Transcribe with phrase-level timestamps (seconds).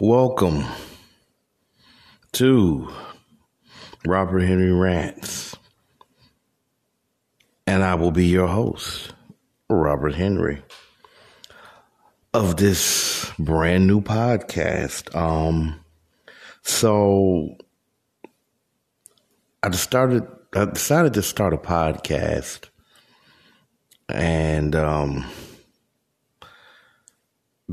[0.00, 0.64] Welcome
[2.32, 2.90] to
[4.06, 5.54] Robert Henry Rants.
[7.66, 9.12] And I will be your host,
[9.68, 10.62] Robert Henry,
[12.32, 15.14] of this brand new podcast.
[15.14, 15.78] Um,
[16.62, 17.56] so
[19.62, 22.70] I started I decided to start a podcast
[24.08, 25.26] and um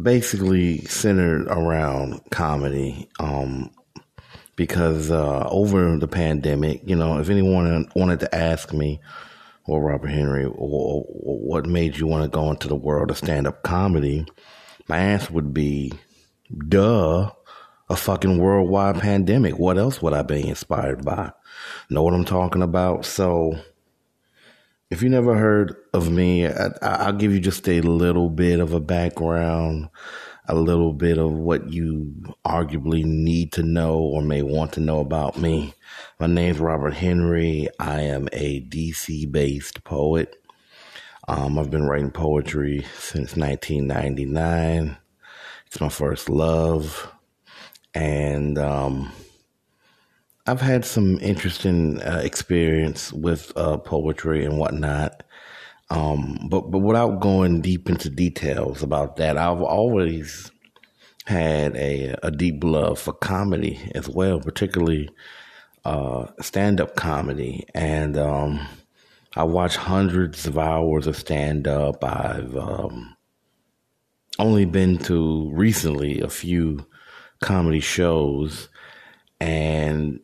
[0.02, 3.10] basically centered around comedy.
[3.20, 3.72] Um,
[4.56, 9.00] because uh, over the pandemic, you know, if anyone wanted to ask me,
[9.66, 13.48] or Robert Henry, or what made you want to go into the world of stand
[13.48, 14.26] up comedy,
[14.90, 15.94] my answer would be,
[16.68, 17.32] duh,
[17.90, 19.58] a fucking worldwide pandemic.
[19.58, 21.32] What else would I be inspired by?
[21.90, 23.06] Know what I'm talking about?
[23.06, 23.58] So,
[24.90, 28.74] if you never heard of me, I, will give you just a little bit of
[28.74, 29.90] a background,
[30.48, 35.00] a little bit of what you arguably need to know or may want to know
[35.00, 35.76] about me.
[36.20, 37.68] My name's Robert Henry.
[37.80, 40.42] I am a DC based poet.
[41.28, 44.98] Um, I've been writing poetry since 1999.
[45.68, 47.12] It's my first love.
[47.94, 49.12] And, um,
[50.50, 55.22] I've had some interesting uh, experience with uh, poetry and whatnot.
[55.92, 60.50] Um, but but without going deep into details about that, I've always
[61.26, 65.12] had a a deep love for comedy as well, particularly
[65.86, 67.68] uh, stand up comedy.
[67.76, 68.68] And um,
[69.36, 72.04] I watch hundreds of hours of stand up.
[72.04, 73.16] I've um,
[74.40, 76.88] only been to recently a few
[77.40, 78.68] comedy shows,
[79.40, 80.20] and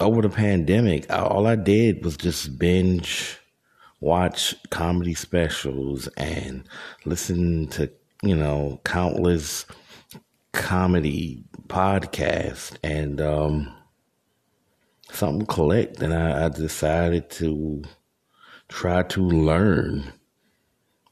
[0.00, 3.38] over the pandemic, all I did was just binge
[4.00, 6.64] watch comedy specials and
[7.04, 7.90] listen to,
[8.22, 9.66] you know, countless
[10.52, 13.72] comedy podcasts and um,
[15.10, 16.00] something collect.
[16.00, 17.82] And I, I decided to
[18.68, 20.12] try to learn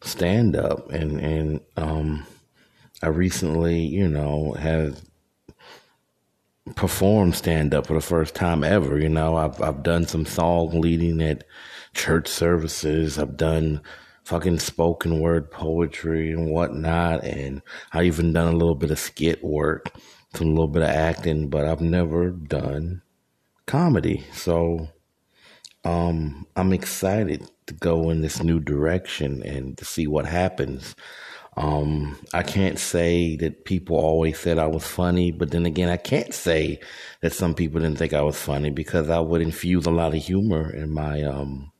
[0.01, 2.25] stand up and and um
[3.03, 5.01] I recently, you know, have
[6.77, 8.99] perform stand up for the first time ever.
[8.99, 11.45] You know, I've I've done some song leading at
[11.95, 13.19] church services.
[13.19, 13.81] I've done
[14.25, 17.63] fucking spoken word poetry and whatnot, and
[17.93, 19.91] I even done a little bit of skit work,
[20.35, 23.03] some little bit of acting, but I've never done
[23.67, 24.25] comedy.
[24.35, 24.89] So,
[25.85, 30.95] um, I'm excited to go in this new direction and to see what happens.
[31.57, 35.97] Um, I can't say that people always said I was funny, but then again, I
[35.97, 36.79] can't say
[37.21, 40.23] that some people didn't think I was funny because I would infuse a lot of
[40.23, 41.73] humor in my um,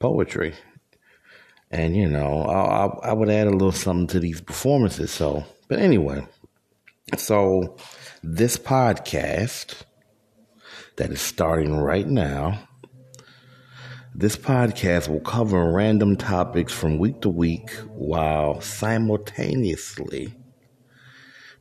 [0.00, 0.54] poetry.
[1.70, 5.10] And, you know, I, I would add a little something to these performances.
[5.10, 6.26] So, but anyway,
[7.16, 7.76] so
[8.22, 9.82] this podcast
[10.96, 12.68] that is starting right now
[14.14, 20.34] this podcast will cover random topics from week to week while simultaneously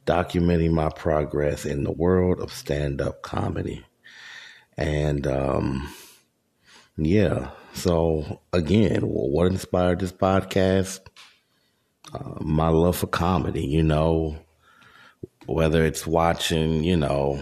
[0.05, 3.85] documenting my progress in the world of stand up comedy.
[4.77, 5.93] And um,
[6.97, 10.99] yeah, so again, what inspired this podcast?
[12.13, 14.35] Uh, my love for comedy, you know,
[15.45, 17.41] whether it's watching, you know,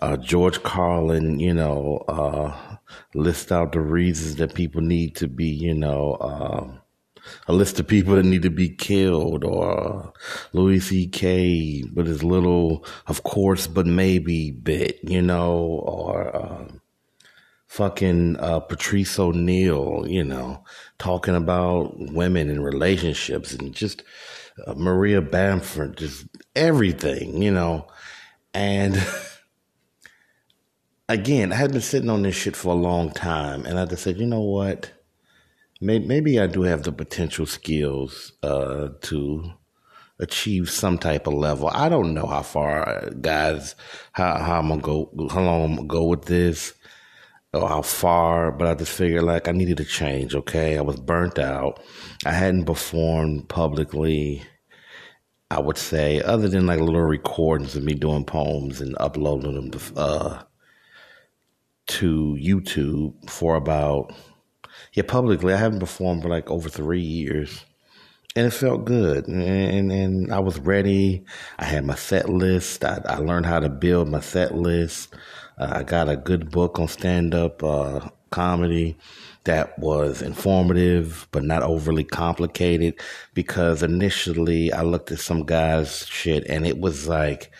[0.00, 2.67] uh, George Carlin, you know, uh,
[3.14, 6.78] list out the reasons that people need to be, you know, uh,
[7.46, 10.12] a list of people that need to be killed, or
[10.52, 11.84] Louis C.K.
[11.94, 16.68] with his little, of course, but maybe bit, you know, or uh,
[17.66, 20.64] fucking uh, Patrice O'Neal, you know,
[20.98, 24.02] talking about women and relationships and just
[24.66, 26.26] uh, Maria Bamford, just
[26.56, 27.86] everything, you know,
[28.54, 28.96] and.
[31.08, 34.02] again, I had been sitting on this shit for a long time, and I just
[34.02, 34.92] said, you know what?
[35.80, 39.52] Maybe, maybe I do have the potential skills uh, to
[40.18, 41.68] achieve some type of level.
[41.68, 43.74] I don't know how far, guys,
[44.12, 46.74] how, how I'm gonna go, how long I'm gonna go with this,
[47.54, 48.50] or how far.
[48.50, 50.34] But I just figured like I needed a change.
[50.34, 51.80] Okay, I was burnt out.
[52.26, 54.42] I hadn't performed publicly.
[55.50, 59.80] I would say, other than like little recordings of me doing poems and uploading them
[59.96, 60.42] uh,
[61.88, 64.12] to YouTube for about
[64.92, 65.52] yeah publicly.
[65.52, 67.64] I haven't performed for like over three years,
[68.36, 69.26] and it felt good.
[69.28, 71.24] And and, and I was ready.
[71.58, 72.84] I had my set list.
[72.84, 75.14] I, I learned how to build my set list.
[75.58, 78.96] Uh, I got a good book on stand up uh, comedy
[79.44, 82.94] that was informative but not overly complicated
[83.32, 87.50] because initially I looked at some guy's shit and it was like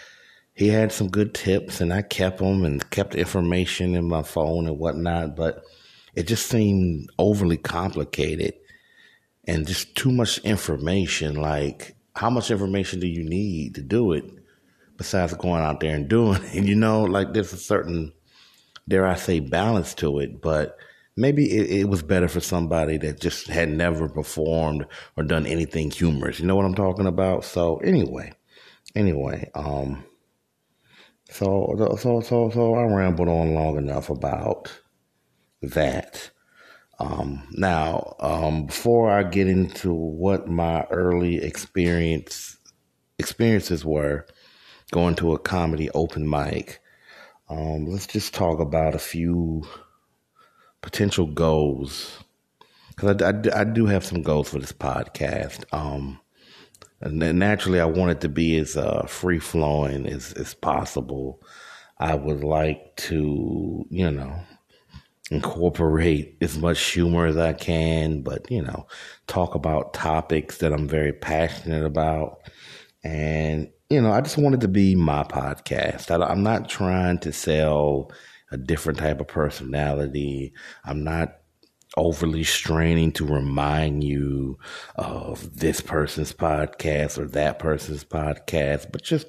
[0.58, 4.22] he had some good tips and I kept them and kept the information in my
[4.22, 5.62] phone and whatnot, but
[6.16, 8.55] it just seemed overly complicated
[9.46, 11.37] and just too much information.
[11.37, 14.25] Like, how much information do you need to do it
[14.96, 16.55] besides going out there and doing it?
[16.55, 18.12] And you know, like there's a certain,
[18.88, 20.76] dare I say, balance to it, but
[21.16, 25.93] maybe it, it, was better for somebody that just had never performed or done anything
[25.93, 26.40] humorous.
[26.40, 27.44] You know what I'm talking about?
[27.44, 28.32] So anyway,
[28.96, 30.02] anyway, um,
[31.30, 34.72] so so so so I rambled on long enough about
[35.62, 36.30] that.
[37.00, 42.56] Um, now, um, before I get into what my early experience
[43.19, 44.26] experiences were
[44.90, 46.80] going to a comedy open mic,
[47.48, 49.64] um, let's just talk about a few
[50.80, 52.19] potential goals
[52.90, 55.64] because I, I, I, do have some goals for this podcast.
[55.72, 56.20] Um,
[57.02, 61.42] naturally, I want it to be as uh, free flowing as, as possible.
[61.98, 64.40] I would like to, you know,
[65.30, 68.86] incorporate as much humor as I can, but, you know,
[69.26, 72.38] talk about topics that I'm very passionate about.
[73.04, 76.10] And, you know, I just want it to be my podcast.
[76.10, 78.10] I, I'm not trying to sell
[78.50, 80.52] a different type of personality.
[80.84, 81.36] I'm not
[81.96, 84.58] overly straining to remind you
[84.96, 89.26] of this person's podcast or that person's podcast, but just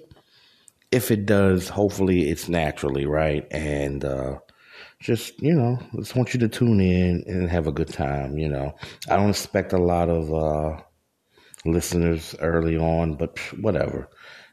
[0.91, 3.45] if it does, hopefully it's naturally, right?
[3.51, 4.39] And uh,
[4.99, 8.49] just, you know, just want you to tune in and have a good time, you
[8.49, 8.75] know.
[9.09, 10.81] I don't expect a lot of uh,
[11.65, 14.09] listeners early on, but whatever.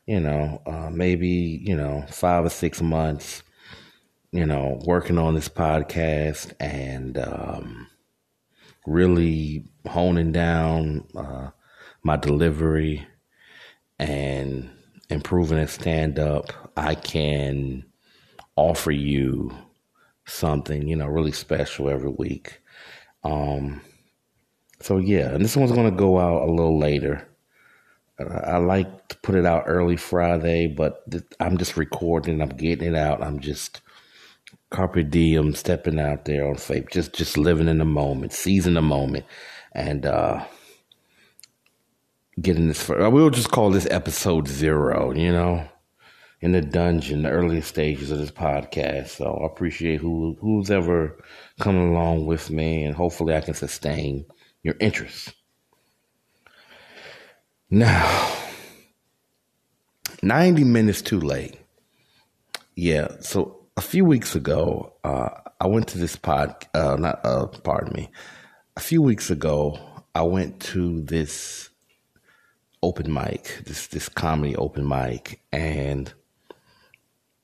[0.07, 3.43] You know, uh, maybe, you know, five or six months
[4.33, 7.89] you know, working on this podcast and um,
[8.87, 11.51] really honing down uh,
[12.03, 13.07] my delivery
[13.99, 14.71] and
[15.11, 17.85] improving at stand up, I can
[18.57, 19.55] offer you
[20.27, 22.61] something, you know, really special every week.
[23.25, 23.81] Um,
[24.81, 27.27] so yeah, and this one's going to go out a little later.
[28.19, 31.05] Uh, I like to put it out early Friday, but
[31.41, 32.41] I'm just recording.
[32.41, 33.23] I'm getting it out.
[33.23, 33.81] I'm just
[34.71, 38.83] carpe diem, stepping out there on faith, just just living in the moment, seizing the
[38.83, 39.25] moment,
[39.73, 40.45] and uh,
[42.41, 42.83] getting this.
[42.83, 45.13] For, we'll just call this episode zero.
[45.13, 45.69] You know,
[46.41, 49.09] in the dungeon, the early stages of this podcast.
[49.09, 51.19] So I appreciate who who's ever
[51.61, 54.27] coming along with me, and hopefully I can sustain
[54.63, 55.33] your interest.
[57.71, 58.33] Now,
[60.23, 61.59] ninety minutes too late.
[62.75, 65.29] Yeah, so a few weeks ago, uh,
[65.61, 68.11] I went to this pod, uh, not, uh, pardon me.
[68.77, 69.79] A few weeks ago,
[70.15, 71.69] I went to this
[72.83, 75.41] open mic, this, this comedy open mic.
[75.53, 76.13] And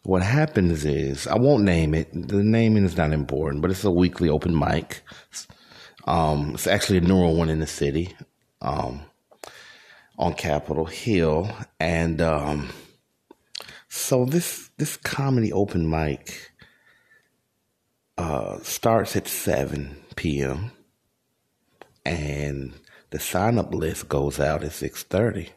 [0.05, 2.11] what happens is, I won't name it.
[2.13, 5.03] The naming is not important, but it's a weekly open mic.
[6.07, 8.17] Um, it's actually a newer one in the city,
[8.63, 9.03] um,
[10.19, 11.51] on Capitol Hill.
[11.79, 12.71] And, um,
[13.95, 16.51] so this this comedy open mic
[18.17, 20.71] uh, starts at seven p.m.
[22.03, 22.73] and
[23.11, 25.51] the sign up list goes out at six thirty.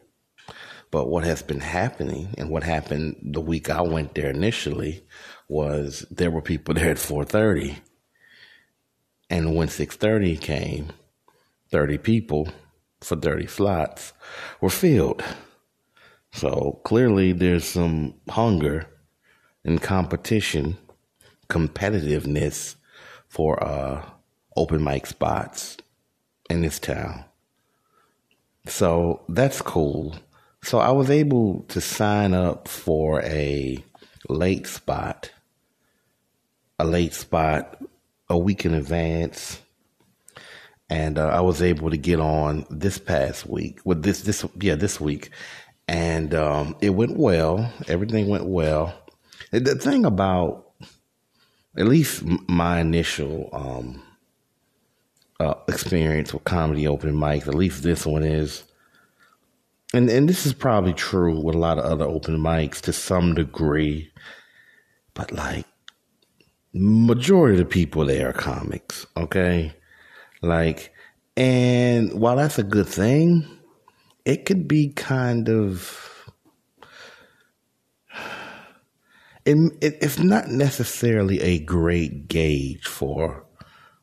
[0.92, 5.06] But what has been happening and what happened the week I went there initially
[5.48, 7.78] was there were people there at four thirty,
[9.30, 10.92] and when six thirty came,
[11.72, 12.50] thirty people
[13.00, 14.12] for thirty slots
[14.60, 15.24] were filled.
[16.36, 18.90] So clearly there's some hunger
[19.64, 20.76] and competition,
[21.48, 22.76] competitiveness
[23.30, 24.06] for uh,
[24.58, 25.78] open mic spots
[26.50, 27.24] in this town.
[28.68, 30.18] So that's cool.
[30.62, 33.82] So I was able to sign up for a
[34.28, 35.32] late spot,
[36.78, 37.82] a late spot
[38.30, 39.62] a week in advance.
[40.90, 44.76] And uh, I was able to get on this past week with this, this, yeah,
[44.76, 45.32] this week
[45.88, 47.72] and um, it went well.
[47.88, 48.94] Everything went well.
[49.52, 50.72] The thing about
[51.78, 54.02] at least my initial um,
[55.40, 58.64] uh, experience with comedy open mics, at least this one is,
[59.94, 63.36] and and this is probably true with a lot of other open mics to some
[63.36, 64.12] degree,
[65.14, 65.66] but like
[66.74, 69.74] majority of the people there are comics, okay,
[70.42, 70.94] like,
[71.38, 73.55] and while that's a good thing
[74.26, 76.02] it could be kind of
[79.46, 83.46] it, it, it's not necessarily a great gauge for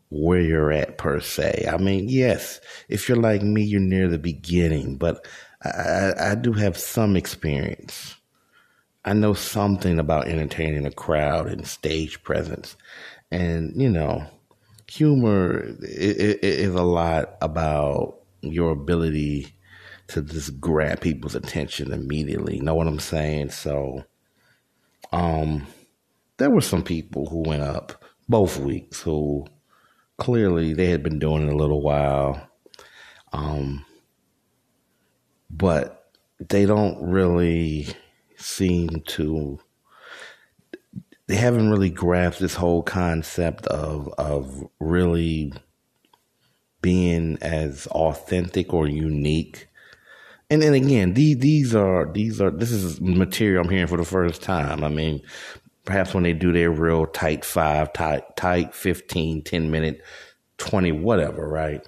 [0.09, 1.67] where you're at per se.
[1.71, 5.27] I mean, yes, if you're like me, you're near the beginning, but
[5.65, 8.15] I, I do have some experience.
[9.05, 12.77] I know something about entertaining a crowd and stage presence.
[13.33, 14.25] And, you know,
[14.89, 19.55] humor is a lot about your ability
[20.09, 22.61] to just grab people's attention immediately.
[22.61, 23.51] Know what I'm saying?
[23.51, 24.05] So,
[25.13, 25.67] um,
[26.39, 29.47] there were some people who went up both weeks who
[30.19, 32.49] clearly they had been doing it a little while.
[33.33, 33.85] Um,
[35.51, 36.11] but
[36.49, 37.89] they don't really
[38.37, 39.59] seem to
[41.29, 45.53] they haven't really grasped this whole concept of of really
[46.81, 49.69] being as authentic or unique.
[50.53, 54.05] And then again, these these are these are this is material I'm hearing for the
[54.05, 54.85] first time.
[54.85, 55.23] I mean,
[55.87, 60.03] perhaps when they do their real tight five, tight tight 15, 10 minute,
[60.59, 61.81] 20, whatever, right?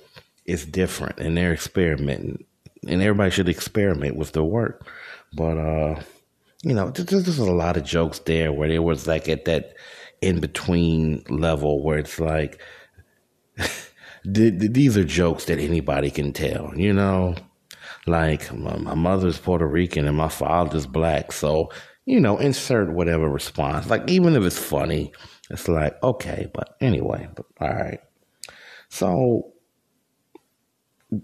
[0.46, 2.42] It's different and they're experimenting.
[2.88, 4.88] And everybody should experiment with their work.
[5.34, 6.00] But uh
[6.62, 9.74] you know, there's just a lot of jokes there where there was like at that
[10.22, 12.62] in between level where it's like,
[14.24, 17.34] these are jokes that anybody can tell, you know?
[18.06, 21.32] Like, my mother's Puerto Rican and my father's black.
[21.32, 21.70] So,
[22.04, 23.88] you know, insert whatever response.
[23.88, 25.12] Like, even if it's funny,
[25.50, 28.00] it's like, okay, but anyway, but all right.
[28.90, 29.52] So,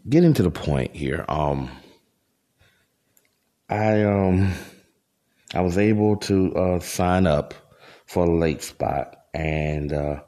[0.08, 1.70] getting to the point here, um,
[3.68, 4.52] I, um,
[5.54, 7.54] I was able to uh, sign up
[8.06, 10.20] for a late spot, and uh,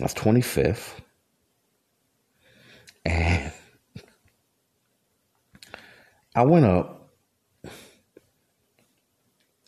[0.00, 0.90] I was 25th.
[3.06, 3.52] And
[6.34, 7.10] I went up,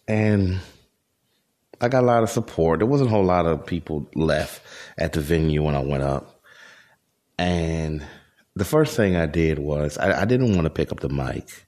[0.08, 0.60] and
[1.80, 2.80] I got a lot of support.
[2.80, 4.62] There wasn't a whole lot of people left
[4.98, 6.42] at the venue when I went up.
[7.38, 8.04] And
[8.54, 11.66] the first thing I did was I, I didn't want to pick up the mic.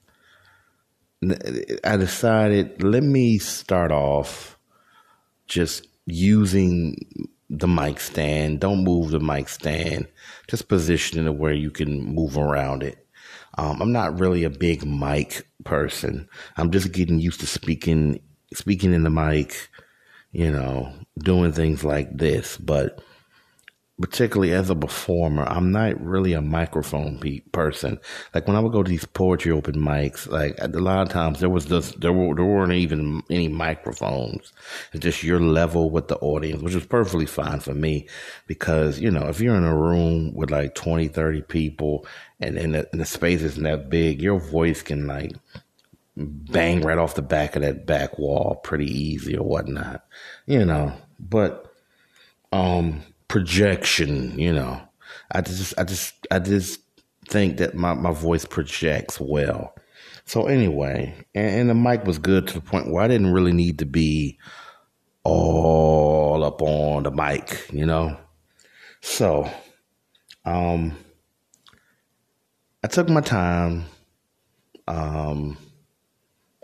[1.83, 4.57] I decided let me start off
[5.47, 6.95] just using
[7.49, 8.61] the mic stand.
[8.61, 10.07] Don't move the mic stand.
[10.47, 13.05] Just position it where you can move around it.
[13.59, 16.29] Um, I'm not really a big mic person.
[16.55, 18.21] I'm just getting used to speaking
[18.53, 19.67] speaking in the mic,
[20.31, 22.55] you know, doing things like this.
[22.55, 23.03] But
[23.99, 27.99] particularly as a performer, I'm not really a microphone pe- person.
[28.33, 31.39] Like when I would go to these poetry open mics, like a lot of times
[31.39, 34.53] there was just there were there weren't even any microphones.
[34.93, 38.07] It's just your level with the audience, which is perfectly fine for me
[38.47, 42.05] because you know if you're in a room with like 20, 30 people
[42.39, 45.33] and, and, the, and the space isn't that big, your voice can like
[46.15, 50.05] bang right off the back of that back wall pretty easy or whatnot,
[50.45, 50.93] you know.
[51.19, 51.65] But
[52.53, 54.81] um projection, you know.
[55.31, 56.81] I just I just I just
[57.29, 59.73] think that my, my voice projects well.
[60.25, 63.53] So anyway, and, and the mic was good to the point where I didn't really
[63.53, 64.37] need to be
[65.23, 68.17] all up on the mic, you know.
[69.01, 69.49] So,
[70.45, 70.97] um,
[72.83, 73.85] I took my time.
[74.87, 75.57] Um,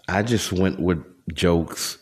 [0.08, 1.04] I just went with
[1.34, 1.98] jokes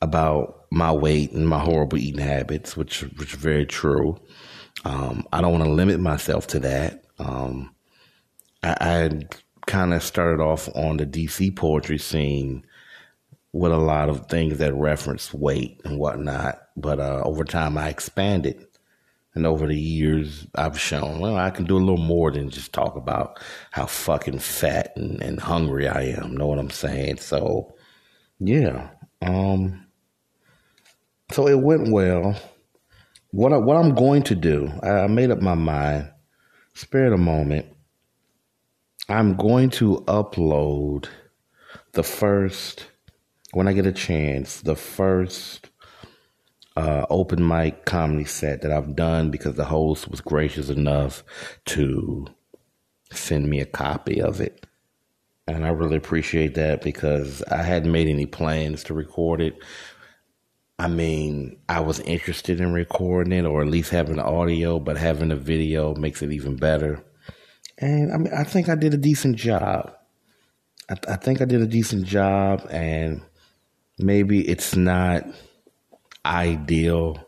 [0.00, 4.16] about my weight and my horrible eating habits, which which is very true.
[4.84, 7.04] Um, I don't want to limit myself to that.
[7.18, 7.74] Um,
[8.62, 9.10] I, I
[9.66, 12.66] kind of started off on the DC poetry scene
[13.52, 17.88] with a lot of things that reference weight and whatnot, but uh, over time I
[17.88, 18.66] expanded.
[19.36, 22.72] And over the years, I've shown, well, I can do a little more than just
[22.72, 23.40] talk about
[23.72, 26.36] how fucking fat and, and hungry I am.
[26.36, 27.16] Know what I'm saying?
[27.18, 27.74] So,
[28.38, 28.90] yeah.
[29.22, 29.83] Um,
[31.34, 32.36] so it went well.
[33.32, 36.12] What I, what I'm going to do, I made up my mind.
[36.74, 37.66] Spare a moment.
[39.08, 41.08] I'm going to upload
[41.92, 42.86] the first
[43.50, 45.70] when I get a chance, the first
[46.76, 51.24] uh, open mic comedy set that I've done because the host was gracious enough
[51.66, 52.26] to
[53.10, 54.66] send me a copy of it.
[55.46, 59.58] And I really appreciate that because I hadn't made any plans to record it.
[60.78, 64.96] I mean, I was interested in recording it or at least having the audio, but
[64.96, 67.04] having the video makes it even better.
[67.78, 69.92] And I mean, I think I did a decent job.
[70.88, 73.22] I, I think I did a decent job, and
[73.98, 75.26] maybe it's not
[76.26, 77.24] ideal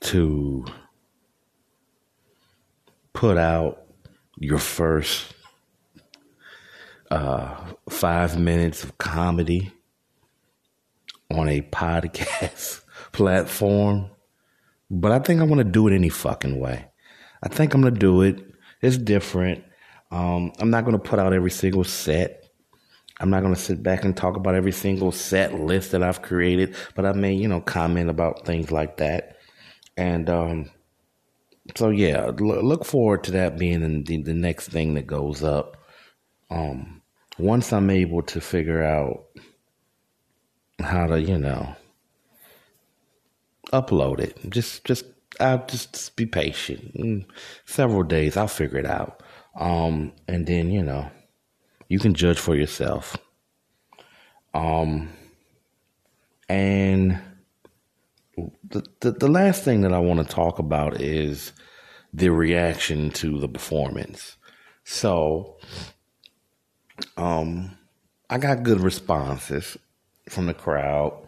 [0.00, 0.64] to
[3.12, 3.82] put out
[4.38, 5.34] your first
[7.10, 7.56] uh,
[7.88, 9.72] five minutes of comedy
[11.30, 14.10] on a podcast platform,
[14.90, 16.86] but I think I want to do it any fucking way.
[17.42, 18.44] I think I'm gonna do it.
[18.82, 19.64] It's different.
[20.10, 22.48] Um, I'm not gonna put out every single set.
[23.20, 26.74] I'm not gonna sit back and talk about every single set list that I've created,
[26.94, 29.36] but I may, you know, comment about things like that.
[29.96, 30.70] And um,
[31.76, 35.76] so yeah, look forward to that being the, the next thing that goes up.
[36.50, 37.02] Um,
[37.38, 39.26] once I'm able to figure out
[40.80, 41.76] how to, you know,
[43.72, 45.04] upload it, just just
[45.40, 46.92] I'll just be patient.
[46.94, 47.26] In
[47.64, 49.22] several days, I'll figure it out.
[49.58, 51.10] Um, and then you know,
[51.88, 53.16] you can judge for yourself.
[54.54, 55.10] Um,
[56.48, 57.20] and
[58.68, 61.52] the, the, the last thing that I want to talk about is
[62.12, 64.36] the reaction to the performance.
[64.84, 65.58] So,
[67.16, 67.76] um,
[68.30, 69.76] I got good responses
[70.28, 71.27] from the crowd.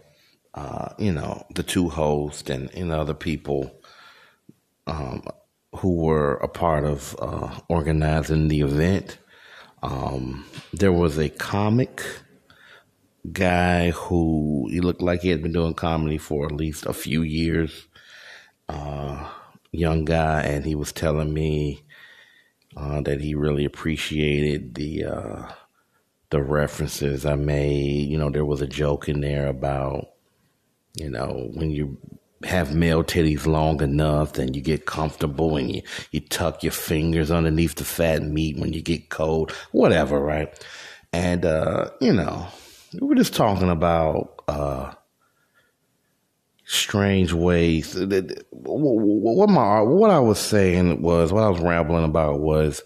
[0.55, 3.71] Uh, you know, the two hosts and, and other people
[4.87, 5.23] um,
[5.77, 9.19] who were a part of uh, organizing the event.
[9.83, 12.03] Um, there was a comic
[13.33, 17.23] guy who he looked like he had been doing comedy for at least a few
[17.23, 17.87] years.
[18.69, 19.29] Uh,
[19.73, 21.83] young guy, and he was telling me
[22.77, 25.53] uh, that he really appreciated the uh,
[26.31, 28.09] the references I made.
[28.09, 30.11] You know, there was a joke in there about
[30.95, 31.99] you know when you
[32.45, 37.31] have male titties long enough, then you get comfortable and you, you tuck your fingers
[37.31, 40.49] underneath the fat meat when you get cold, whatever, right?
[41.13, 42.47] And, uh, you know,
[42.99, 44.95] we were just talking about, uh,
[46.65, 47.97] strange ways.
[48.53, 52.81] What my what I was saying was what I was rambling about was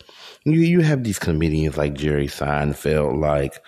[0.44, 3.62] you you have these comedians like Jerry Seinfeld, like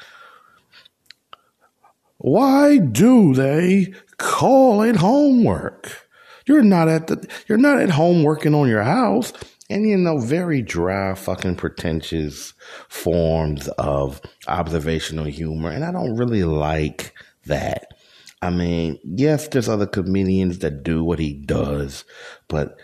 [2.16, 6.08] why do they call it homework?
[6.46, 9.32] You're not at the you're not at home working on your house.
[9.68, 12.54] And you know, very dry, fucking pretentious
[12.88, 15.70] forms of observational humor.
[15.70, 17.12] And I don't really like
[17.46, 17.88] that.
[18.42, 22.04] I mean, yes, there's other comedians that do what he does,
[22.48, 22.76] but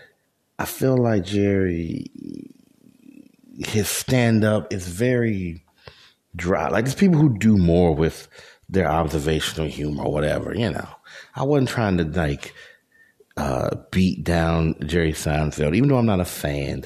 [0.59, 2.11] I feel like Jerry,
[3.59, 5.63] his stand up is very
[6.35, 6.69] dry.
[6.69, 8.27] Like, there's people who do more with
[8.67, 10.87] their observational humor or whatever, you know.
[11.35, 12.53] I wasn't trying to like
[13.37, 16.85] uh, beat down Jerry Seinfeld, even though I'm not a fan.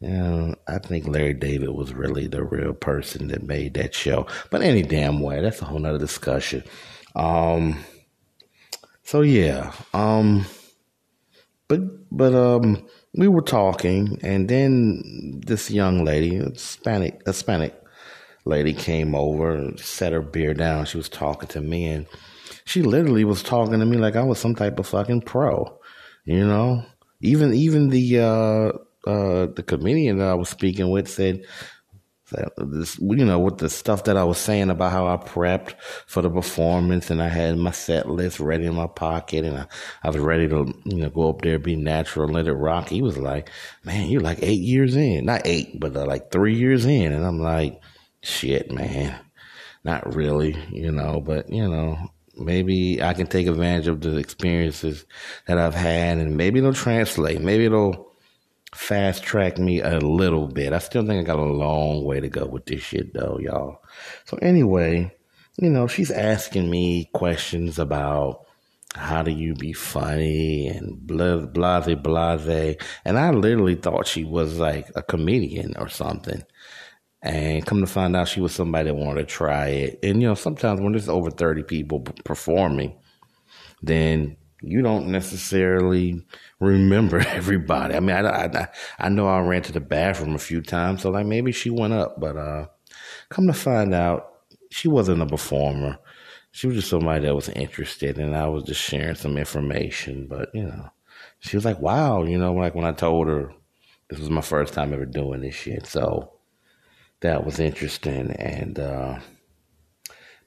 [0.00, 4.26] You know, I think Larry David was really the real person that made that show.
[4.50, 6.62] But any damn way, that's a whole nother discussion.
[7.14, 7.82] Um,
[9.02, 10.46] so yeah, um,
[11.68, 17.74] but but um, we were talking, and then this young lady, Hispanic, Hispanic
[18.44, 20.86] lady, came over and set her beer down.
[20.86, 22.06] She was talking to me, and
[22.64, 25.78] she literally was talking to me like I was some type of fucking pro,
[26.24, 26.84] you know.
[27.20, 28.72] Even even the uh,
[29.08, 31.44] uh, the comedian that I was speaking with said
[32.56, 35.74] this, you know, with the stuff that I was saying about how I prepped
[36.06, 39.66] for the performance and I had my set list ready in my pocket and I,
[40.02, 42.88] I was ready to, you know, go up there, be natural, and let it rock.
[42.88, 43.50] He was like,
[43.84, 47.12] man, you're like eight years in, not eight, but uh, like three years in.
[47.12, 47.80] And I'm like,
[48.22, 49.18] shit, man,
[49.84, 51.98] not really, you know, but you know,
[52.36, 55.04] maybe I can take advantage of the experiences
[55.46, 57.40] that I've had and maybe it'll translate.
[57.40, 58.14] Maybe it'll,
[58.74, 60.72] fast track me a little bit.
[60.72, 63.82] I still think I got a long way to go with this shit though, y'all.
[64.24, 65.14] So anyway,
[65.56, 68.46] you know, she's asking me questions about
[68.94, 72.76] how do you be funny and blah, blase, blase.
[73.04, 76.42] And I literally thought she was like a comedian or something.
[77.24, 79.98] And come to find out she was somebody that wanted to try it.
[80.02, 82.94] And, you know, sometimes when there's over 30 people performing,
[83.82, 86.22] then you don't necessarily
[86.60, 87.94] remember everybody.
[87.94, 91.10] I mean, I, I, I know I ran to the bathroom a few times, so
[91.10, 92.66] like maybe she went up, but uh,
[93.30, 94.30] come to find out,
[94.70, 95.98] she wasn't a performer.
[96.50, 100.26] She was just somebody that was interested, and I was just sharing some information.
[100.28, 100.90] But you know,
[101.40, 103.52] she was like, "Wow," you know, like when I told her
[104.08, 106.33] this was my first time ever doing this shit, so
[107.22, 108.78] that was interesting, and.
[108.78, 109.18] uh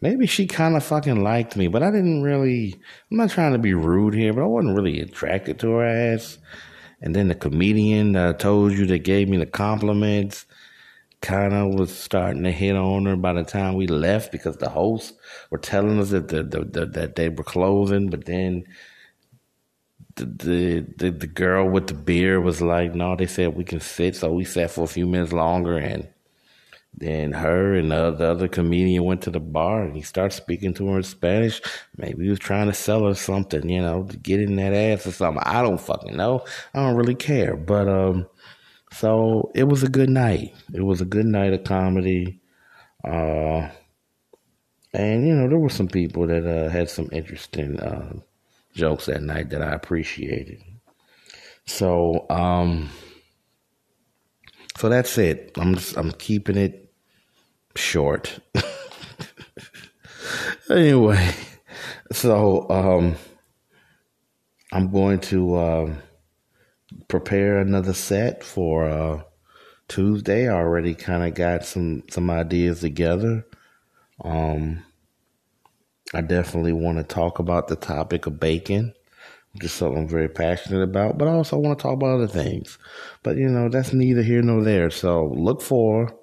[0.02, 2.76] maybe she kind of fucking liked me, but I didn't really.
[3.12, 6.40] I'm not trying to be rude here, but I wasn't really attracted to her ass.
[7.02, 10.46] And then the comedian that I told you that gave me the compliments
[11.22, 14.70] kind of was starting to hit on her by the time we left because the
[14.70, 15.14] hosts
[15.52, 18.66] were telling us that the, the, the that they were closing, but then
[20.16, 23.80] the, the the the girl with the beer was like, "No, they said we can
[23.82, 26.08] sit," so we sat for a few minutes longer and
[26.98, 30.74] then her and the, the other comedian went to the bar and he started speaking
[30.74, 31.62] to her in Spanish.
[31.96, 35.06] Maybe he was trying to sell her something, you know, to get in that ass
[35.06, 35.44] or something.
[35.46, 36.44] I don't fucking know.
[36.74, 37.56] I don't really care.
[37.56, 38.28] But um,
[38.92, 40.56] So it was a good night.
[40.74, 42.42] It was a good night of comedy.
[43.04, 43.70] Uh,
[44.94, 48.14] and, you know, there were some people that uh, had some interesting uh,
[48.74, 50.64] jokes that night that I appreciated.
[51.66, 52.90] So, um,
[54.78, 55.52] so that's it.
[55.58, 56.87] I'm just, I'm keeping it
[57.78, 58.40] short.
[60.70, 61.34] anyway,
[62.12, 63.16] so um,
[64.72, 65.94] I'm going to uh,
[67.08, 69.22] prepare another set for uh,
[69.88, 70.48] Tuesday.
[70.48, 73.46] I already kind of got some some ideas together.
[74.24, 74.84] Um,
[76.14, 78.94] I definitely want to talk about the topic of bacon,
[79.54, 82.28] which is something I'm very passionate about, but I also want to talk about other
[82.28, 82.78] things.
[83.24, 84.90] But you know, that's neither here nor there.
[84.90, 86.18] So look for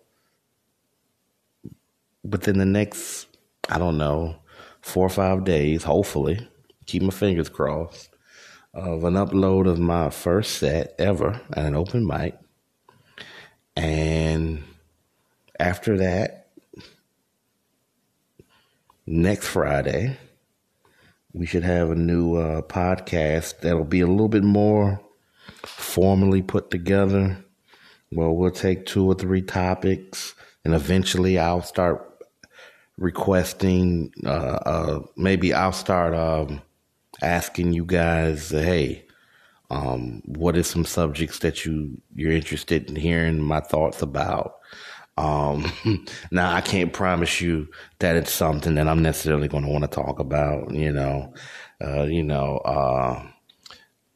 [2.29, 3.27] within the next,
[3.69, 4.37] I don't know,
[4.81, 6.49] four or five days, hopefully,
[6.87, 8.11] keep my fingers crossed,
[8.73, 12.37] of an upload of my first set ever at an open mic.
[13.77, 14.65] And
[15.59, 16.49] after that,
[19.07, 20.17] next Friday,
[21.33, 25.01] we should have a new uh, podcast that'll be a little bit more
[25.63, 27.45] formally put together.
[28.13, 30.35] Well, we'll take two or three topics,
[30.65, 32.14] and eventually I'll start
[32.97, 34.13] requesting.
[34.25, 36.63] Uh, uh, maybe I'll start um,
[37.23, 39.05] asking you guys, hey,
[39.71, 44.57] um, what is some subjects that you you're interested in hearing my thoughts about?
[45.17, 45.71] Um,
[46.31, 47.69] now I can't promise you
[48.01, 50.73] that it's something that I'm necessarily going to want to talk about.
[50.75, 51.35] You know,
[51.85, 53.27] uh, you know, uh,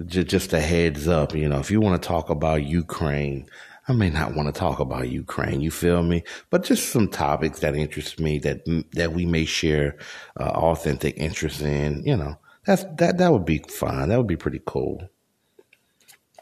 [0.04, 1.34] just a heads up.
[1.34, 3.48] You know, if you want to talk about Ukraine,
[3.88, 5.62] I may not want to talk about Ukraine.
[5.62, 6.22] You feel me?
[6.50, 8.60] But just some topics that interest me that
[8.92, 9.96] that we may share
[10.38, 12.02] uh, authentic interest in.
[12.04, 14.10] You know, that's that that would be fine.
[14.10, 15.08] That would be pretty cool.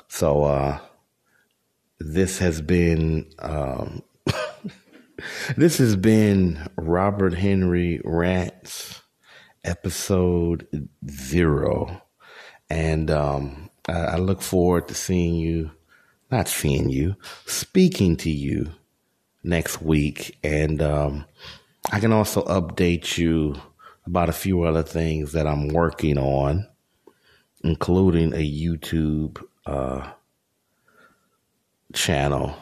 [0.09, 0.81] So uh,
[2.01, 4.03] this has been um,
[5.57, 9.03] this has been Robert Henry Rants,
[9.63, 12.03] episode zero,
[12.69, 15.71] and um, I, I look forward to seeing you,
[16.31, 18.71] not seeing you, speaking to you
[19.43, 21.25] next week, and um,
[21.93, 23.57] I can also update you
[24.07, 26.67] about a few other things that I'm working on,
[27.63, 30.11] including a YouTube uh,
[31.93, 32.57] channel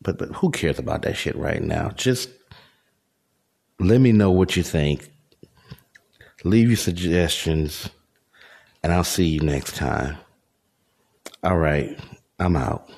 [0.00, 1.90] but but who cares about that shit right now?
[1.90, 2.30] Just
[3.78, 5.10] let me know what you think.
[6.44, 7.88] Leave your suggestions,
[8.82, 10.16] and I'll see you next time.
[11.42, 11.98] All right,
[12.38, 12.88] I'm out.